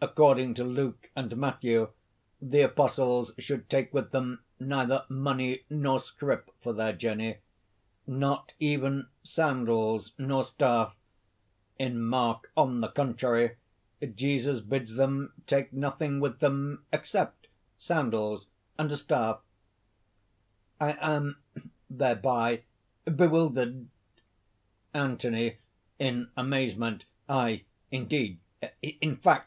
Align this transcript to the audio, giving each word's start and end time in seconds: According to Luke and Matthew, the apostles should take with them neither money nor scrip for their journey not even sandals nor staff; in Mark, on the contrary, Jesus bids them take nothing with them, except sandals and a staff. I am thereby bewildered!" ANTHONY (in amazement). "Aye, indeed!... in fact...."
According 0.00 0.54
to 0.54 0.62
Luke 0.62 1.10
and 1.16 1.36
Matthew, 1.36 1.90
the 2.40 2.60
apostles 2.60 3.32
should 3.36 3.68
take 3.68 3.92
with 3.92 4.12
them 4.12 4.44
neither 4.60 5.04
money 5.08 5.64
nor 5.68 5.98
scrip 5.98 6.52
for 6.62 6.72
their 6.72 6.92
journey 6.92 7.38
not 8.06 8.52
even 8.60 9.08
sandals 9.24 10.12
nor 10.16 10.44
staff; 10.44 10.94
in 11.80 12.00
Mark, 12.00 12.52
on 12.56 12.80
the 12.80 12.86
contrary, 12.92 13.56
Jesus 14.14 14.60
bids 14.60 14.94
them 14.94 15.32
take 15.48 15.72
nothing 15.72 16.20
with 16.20 16.38
them, 16.38 16.84
except 16.92 17.48
sandals 17.76 18.46
and 18.78 18.92
a 18.92 18.96
staff. 18.96 19.40
I 20.80 20.92
am 21.00 21.38
thereby 21.90 22.62
bewildered!" 23.04 23.88
ANTHONY 24.94 25.56
(in 25.98 26.30
amazement). 26.36 27.04
"Aye, 27.28 27.64
indeed!... 27.90 28.38
in 28.80 29.16
fact...." 29.16 29.46